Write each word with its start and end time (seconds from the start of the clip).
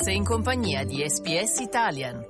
Sei 0.00 0.14
in 0.14 0.22
compagnia 0.24 0.84
di 0.84 1.02
SPS 1.04 1.58
Italian. 1.58 2.24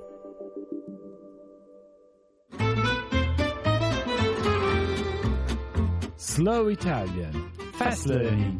Slow 6.15 6.69
Italian 6.69 7.51
Fast 7.73 8.07
Learning. 8.07 8.59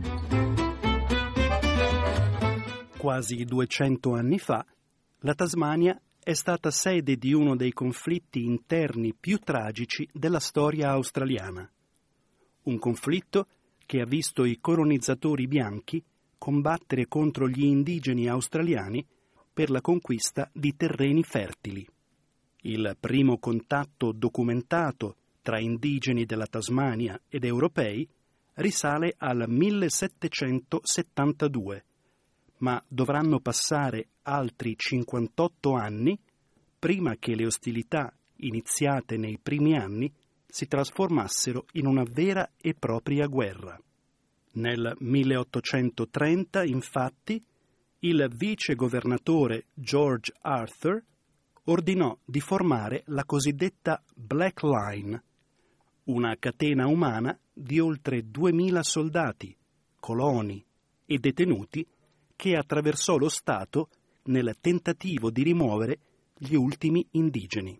Quasi 2.98 3.44
200 3.46 4.14
anni 4.14 4.38
fa, 4.38 4.64
la 5.22 5.34
Tasmania 5.34 6.00
è 6.20 6.34
stata 6.34 6.70
sede 6.70 7.16
di 7.16 7.34
uno 7.34 7.56
dei 7.56 7.74
conflitti 7.74 8.44
interni 8.44 9.16
più 9.20 9.40
tragici 9.40 10.08
della 10.14 10.40
storia 10.40 10.92
australiana. 10.92 11.68
Un 12.66 12.78
conflitto 12.78 13.48
che 13.88 14.02
ha 14.02 14.06
visto 14.06 14.46
i 14.46 14.60
colonizzatori 14.62 15.48
bianchi 15.48 16.04
combattere 16.40 17.08
contro 17.08 17.48
gli 17.48 17.66
indigeni 17.66 18.28
australiani 18.28 19.06
per 19.54 19.70
la 19.70 19.82
conquista 19.82 20.50
di 20.52 20.76
terreni 20.76 21.22
fertili. 21.22 21.88
Il 22.62 22.98
primo 23.00 23.38
contatto 23.38 24.12
documentato 24.12 25.18
tra 25.44 25.60
indigeni 25.60 26.26
della 26.26 26.48
Tasmania 26.48 27.22
ed 27.30 27.44
europei 27.44 28.10
risale 28.56 29.14
al 29.18 29.46
1772, 29.48 31.86
ma 32.58 32.84
dovranno 32.88 33.40
passare 33.40 34.08
altri 34.24 34.74
58 34.76 35.74
anni 35.74 36.18
prima 36.78 37.16
che 37.18 37.36
le 37.36 37.46
ostilità 37.46 38.12
iniziate 38.38 39.18
nei 39.18 39.38
primi 39.38 39.78
anni 39.78 40.12
si 40.48 40.68
trasformassero 40.68 41.66
in 41.74 41.86
una 41.86 42.02
vera 42.04 42.54
e 42.60 42.74
propria 42.74 43.28
guerra. 43.28 43.80
Nel 44.52 44.96
1830, 44.98 46.64
infatti, 46.64 47.44
il 48.00 48.32
vice 48.34 48.76
governatore 48.76 49.66
George 49.74 50.34
Arthur 50.42 51.04
ordinò 51.66 52.18
di 52.26 52.40
formare 52.40 53.04
la 53.08 53.26
cosiddetta 53.26 54.02
Black 54.16 54.64
Line, 54.64 55.24
una 56.06 56.36
catena 56.38 56.88
umana 56.88 57.38
di 57.54 57.80
oltre 57.80 58.28
2000 58.30 58.84
soldati, 58.84 59.56
coloni 60.00 60.66
e 61.06 61.18
detenuti 61.20 61.86
che 62.36 62.56
attraversò 62.56 63.18
lo 63.18 63.30
Stato 63.30 63.90
nel 64.24 64.56
tentativo 64.60 65.30
di 65.30 65.44
rimuovere 65.44 66.00
gli 66.38 66.56
ultimi 66.56 67.06
indigeni. 67.12 67.80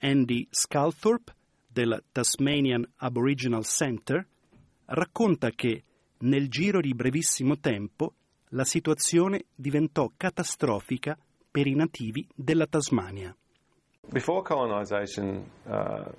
Andy 0.00 0.46
Sculthorpe 0.50 1.34
del 1.66 2.02
Tasmanian 2.10 2.86
Aboriginal 2.96 3.64
Center 3.64 4.26
racconta 4.86 5.50
che 5.50 5.84
nel 6.20 6.48
giro 6.48 6.80
di 6.80 6.94
brevissimo 6.94 7.58
tempo 7.58 8.14
la 8.50 8.64
situazione 8.64 9.44
diventò 9.54 10.10
catastrofica 10.16 11.16
per 11.50 11.66
i 11.66 11.74
nativi 11.74 12.26
della 12.34 12.66
Tasmania. 12.66 13.34
Before 14.08 14.42
colonization, 14.42 15.44
uh, 15.66 16.10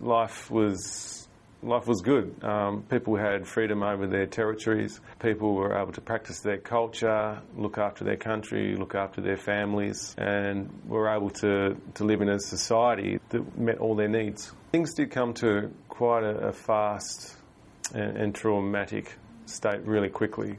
life 0.00 0.50
was 0.50 1.28
life 1.62 1.86
was 1.86 2.00
good. 2.00 2.42
Um, 2.42 2.84
people 2.88 3.16
had 3.16 3.46
freedom 3.46 3.82
over 3.82 4.06
their 4.06 4.26
territories. 4.26 5.00
People 5.18 5.54
were 5.54 5.74
able 5.74 5.92
to 5.92 6.00
practice 6.00 6.40
their 6.40 6.58
culture, 6.58 7.42
look 7.56 7.76
after 7.78 8.04
their 8.04 8.16
country, 8.16 8.76
look 8.76 8.94
after 8.94 9.20
their 9.20 9.36
families, 9.36 10.14
and 10.16 10.70
were 10.86 11.08
able 11.08 11.30
to, 11.30 11.76
to 11.94 12.04
live 12.04 12.20
in 12.20 12.28
a 12.28 12.38
society 12.38 13.18
that 13.30 13.58
met 13.58 13.78
all 13.78 13.94
their 13.94 14.08
needs. 14.08 14.52
Things 14.70 14.94
did 14.94 15.10
come 15.10 15.34
to 15.34 15.70
quite 15.88 16.22
a, 16.22 16.48
a 16.48 16.52
fast 16.52 17.36
and, 17.94 18.16
and 18.16 18.34
traumatic 18.34 19.16
state 19.46 19.80
really 19.84 20.10
quickly. 20.10 20.58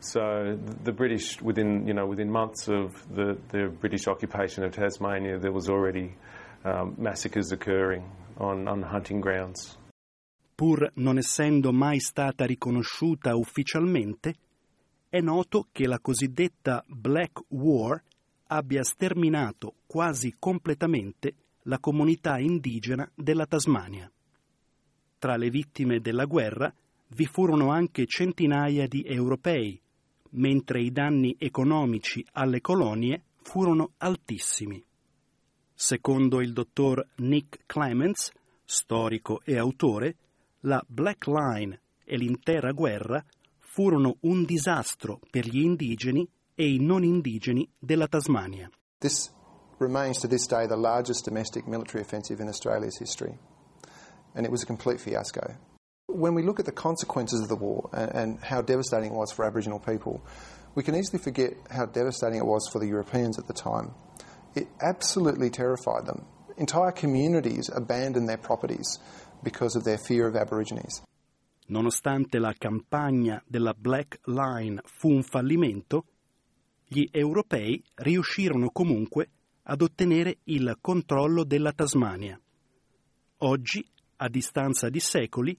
So 0.00 0.58
the 0.82 0.92
British, 0.92 1.40
within 1.42 1.86
you 1.86 1.92
know, 1.92 2.06
within 2.06 2.30
months 2.30 2.68
of 2.68 2.92
the, 3.14 3.36
the 3.48 3.68
British 3.68 4.06
occupation 4.08 4.64
of 4.64 4.72
Tasmania, 4.72 5.38
there 5.38 5.52
was 5.52 5.68
already 5.68 6.16
um, 6.64 6.94
massacres 6.96 7.52
occurring 7.52 8.04
on, 8.38 8.66
on 8.66 8.82
hunting 8.82 9.20
grounds. 9.20 9.76
Pur 10.54 10.90
non 10.94 11.16
essendo 11.16 11.72
mai 11.72 12.00
stata 12.00 12.44
riconosciuta 12.44 13.34
ufficialmente, 13.34 14.34
è 15.08 15.20
noto 15.20 15.68
che 15.72 15.86
la 15.86 15.98
cosiddetta 16.00 16.84
Black 16.86 17.40
War 17.48 18.02
abbia 18.48 18.82
sterminato 18.82 19.74
quasi 19.86 20.34
completamente 20.38 21.34
la 21.64 21.78
comunità 21.78 22.38
indigena 22.38 23.10
della 23.14 23.46
Tasmania. 23.46 24.10
Tra 25.18 25.36
le 25.36 25.50
vittime 25.50 26.00
della 26.00 26.24
guerra 26.24 26.72
vi 27.14 27.26
furono 27.26 27.70
anche 27.70 28.06
centinaia 28.06 28.86
di 28.86 29.04
europei, 29.04 29.80
mentre 30.30 30.80
i 30.80 30.92
danni 30.92 31.34
economici 31.38 32.24
alle 32.32 32.60
colonie 32.60 33.22
furono 33.42 33.92
altissimi. 33.98 34.82
Secondo 35.74 36.40
il 36.40 36.52
dottor 36.52 37.04
Nick 37.16 37.60
Clements, 37.66 38.30
storico 38.64 39.40
e 39.44 39.56
autore, 39.56 40.16
la 40.60 40.82
Black 40.86 41.26
Line 41.26 41.80
e 42.04 42.16
l'intera 42.16 42.72
guerra 42.72 43.24
furono 43.58 44.16
un 44.20 44.44
disastro 44.44 45.20
per 45.30 45.46
gli 45.46 45.60
indigeni 45.60 46.28
e 46.54 46.68
i 46.68 46.78
non 46.78 47.02
indigeni 47.02 47.68
della 47.78 48.06
Tasmania. 48.06 48.70
This 48.98 49.32
remains 49.78 50.18
to 50.20 50.28
this 50.28 50.46
day 50.46 50.66
the 50.66 50.76
largest 50.76 51.24
domestic 51.24 51.66
military 51.66 52.02
offensive 52.02 52.42
in 52.42 52.48
Australia's 52.48 52.98
history, 52.98 53.36
and 54.34 54.44
it 54.44 54.50
was 54.50 54.62
a 54.62 54.66
complete 54.66 55.00
fiasco. 55.00 55.68
When 56.20 56.34
we 56.34 56.42
look 56.42 56.60
at 56.60 56.66
the 56.66 56.72
consequences 56.72 57.40
of 57.40 57.48
the 57.48 57.56
war 57.56 57.88
and, 57.94 58.14
and 58.14 58.38
how 58.42 58.60
devastating 58.60 59.12
it 59.12 59.16
was 59.16 59.32
for 59.32 59.46
Aboriginal 59.46 59.78
people, 59.78 60.20
we 60.74 60.82
can 60.82 60.94
easily 60.94 61.18
forget 61.18 61.54
how 61.70 61.86
devastating 61.86 62.38
it 62.38 62.44
was 62.44 62.68
for 62.70 62.78
the 62.78 62.86
Europeans 62.86 63.38
at 63.38 63.46
the 63.46 63.54
time. 63.54 63.94
It 64.54 64.68
absolutely 64.82 65.48
terrified 65.48 66.04
them. 66.04 66.26
Entire 66.58 66.92
communities 66.92 67.70
abandoned 67.74 68.28
their 68.28 68.36
properties 68.36 68.98
because 69.42 69.76
of 69.76 69.84
their 69.84 69.96
fear 69.96 70.26
of 70.28 70.36
Aborigines. 70.36 71.02
Nonostante 71.68 72.38
la 72.38 72.52
campagna 72.52 73.42
della 73.46 73.72
Black 73.72 74.20
Line 74.26 74.82
fu 74.84 75.08
un 75.08 75.22
fallimento, 75.22 76.04
gli 76.86 77.08
europei 77.10 77.82
riuscirono 77.94 78.68
comunque 78.70 79.30
ad 79.62 79.80
ottenere 79.80 80.38
il 80.44 80.76
controllo 80.82 81.44
della 81.44 81.72
Tasmania. 81.72 82.38
Oggi, 83.38 83.88
a 84.16 84.28
distanza 84.28 84.90
di 84.90 85.00
secoli, 85.00 85.56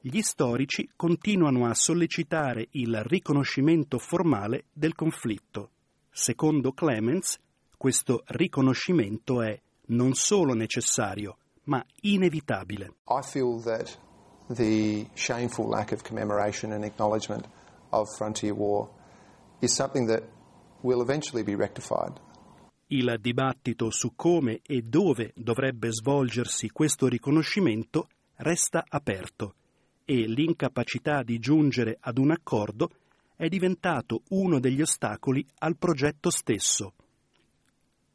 gli 0.00 0.22
storici 0.22 0.88
continuano 0.94 1.66
a 1.66 1.74
sollecitare 1.74 2.68
il 2.72 3.02
riconoscimento 3.02 3.98
formale 3.98 4.66
del 4.72 4.94
conflitto. 4.94 5.70
Secondo 6.08 6.72
Clemens, 6.72 7.38
questo 7.76 8.22
riconoscimento 8.26 9.42
è 9.42 9.60
non 9.86 10.14
solo 10.14 10.54
necessario, 10.54 11.38
ma 11.64 11.84
inevitabile. 12.02 12.94
I 13.08 13.22
feel 13.22 13.60
that 13.62 13.98
the 14.54 15.08
shameful 15.14 15.68
lack 15.68 15.90
of 15.90 16.02
commemoration 16.02 16.72
and 16.72 16.84
acknowledgement 16.84 17.48
of 17.90 18.08
Frontier 18.16 18.54
War 18.54 18.88
is 19.60 19.74
something 19.74 20.06
that 20.06 20.22
will 20.82 21.00
eventually 21.00 21.42
be 21.42 21.56
rectified. 21.56 22.20
Il 22.90 23.18
dibattito 23.20 23.90
su 23.90 24.12
come 24.14 24.60
e 24.64 24.80
dove 24.80 25.32
dovrebbe 25.34 25.92
svolgersi 25.92 26.70
questo 26.70 27.06
riconoscimento 27.06 28.08
resta 28.36 28.84
aperto 28.88 29.54
e 30.10 30.26
l'incapacità 30.26 31.22
di 31.22 31.38
giungere 31.38 31.98
ad 32.00 32.16
un 32.16 32.30
accordo 32.30 32.88
è 33.36 33.46
diventato 33.48 34.22
uno 34.30 34.58
degli 34.58 34.80
ostacoli 34.80 35.44
al 35.58 35.76
progetto 35.76 36.30
stesso. 36.30 36.94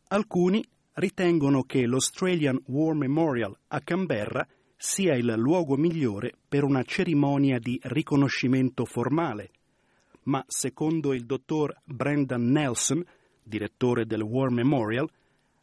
Alcuni 0.08 0.66
ritengono 0.94 1.62
che 1.62 1.86
l'Australian 1.86 2.60
War 2.66 2.96
Memorial 2.96 3.56
a 3.68 3.80
Canberra 3.82 4.44
sia 4.76 5.14
il 5.14 5.32
luogo 5.38 5.78
migliore 5.78 6.34
per 6.48 6.64
una 6.64 6.82
cerimonia 6.82 7.60
di 7.60 7.80
riconoscimento 7.84 8.86
formale, 8.86 9.52
ma 10.24 10.44
secondo 10.48 11.14
il 11.14 11.26
dottor 11.28 11.80
Brendan 11.84 12.50
Nelson, 12.50 13.06
direttore 13.44 14.08
del 14.08 14.22
War 14.22 14.50
Memorial, 14.50 15.08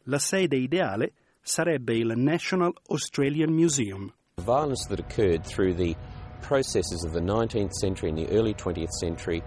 la 0.03 0.17
sede 0.17 0.55
ideale 0.55 1.11
sarebbe 1.41 1.93
il 1.93 2.13
National 2.15 2.73
Australian 2.87 3.51
Museum. 3.51 4.13
The 4.35 4.43
violence 4.43 4.87
that 4.87 4.99
occurred 5.01 5.43
through 5.43 5.75
the 5.75 5.93
processes 6.41 7.03
of 7.05 7.13
the 7.13 7.21
19th 7.21 7.73
century 7.73 8.09
and 8.09 8.17
the 8.17 8.29
early 8.29 8.53
20th 8.53 8.91
century 8.99 9.43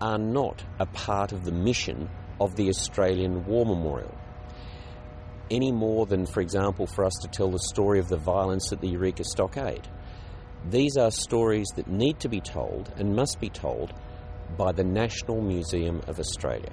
are 0.00 0.18
not 0.18 0.64
a 0.78 0.86
part 0.86 1.32
of 1.32 1.44
the 1.44 1.52
mission 1.52 2.08
of 2.40 2.56
the 2.56 2.68
Australian 2.68 3.44
War 3.44 3.66
Memorial. 3.66 4.14
Any 5.50 5.72
more 5.72 6.06
than, 6.06 6.26
for 6.26 6.40
example, 6.40 6.86
for 6.86 7.04
us 7.04 7.14
to 7.22 7.28
tell 7.28 7.50
the 7.50 7.58
story 7.58 7.98
of 7.98 8.08
the 8.08 8.16
violence 8.16 8.72
at 8.72 8.80
the 8.80 8.88
Eureka 8.88 9.24
Stockade. 9.24 9.88
These 10.68 10.96
are 10.96 11.10
stories 11.10 11.68
that 11.76 11.88
need 11.88 12.20
to 12.20 12.28
be 12.28 12.40
told 12.40 12.92
and 12.96 13.14
must 13.14 13.40
be 13.40 13.50
told 13.50 13.92
by 14.56 14.72
the 14.72 14.84
National 14.84 15.40
Museum 15.40 16.00
of 16.06 16.18
Australia. 16.18 16.70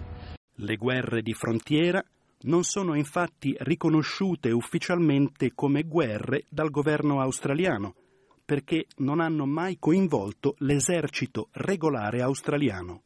Le 0.59 0.75
guerre 0.75 1.21
di 1.21 1.33
frontiera 1.33 2.03
non 2.41 2.63
sono 2.63 2.95
infatti 2.95 3.55
riconosciute 3.59 4.51
ufficialmente 4.51 5.51
come 5.55 5.83
guerre 5.83 6.43
dal 6.49 6.69
governo 6.69 7.21
australiano, 7.21 7.93
perché 8.47 8.85
non 8.99 9.19
hanno 9.19 9.45
mai 9.45 9.75
coinvolto 9.77 10.55
l'esercito 10.59 11.49
regolare 11.51 12.21
australiano. 12.21 13.01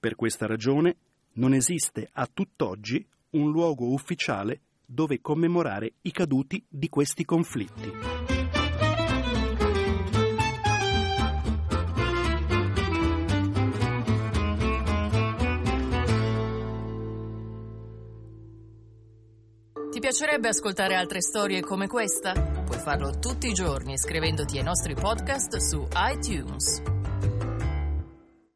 Per 0.00 0.14
questa 0.14 0.46
ragione, 0.46 0.96
non 1.34 1.52
esiste 1.52 2.08
a 2.10 2.26
tutt'oggi 2.26 3.06
un 3.32 3.50
luogo 3.50 3.92
ufficiale 3.92 4.62
dove 4.86 5.20
commemorare 5.20 5.96
i 6.00 6.12
caduti 6.12 6.64
di 6.66 6.88
questi 6.88 7.26
conflitti. 7.26 8.37
Ti 19.98 20.06
piacerebbe 20.06 20.46
ascoltare 20.46 20.94
altre 20.94 21.20
storie 21.20 21.60
come 21.60 21.88
questa? 21.88 22.30
Puoi 22.32 22.78
farlo 22.78 23.18
tutti 23.18 23.48
i 23.48 23.52
giorni 23.52 23.94
iscrivendoti 23.94 24.56
ai 24.56 24.62
nostri 24.62 24.94
podcast 24.94 25.56
su 25.56 25.88
iTunes. 25.92 26.97